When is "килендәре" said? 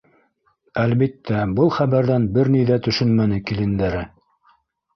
3.53-4.05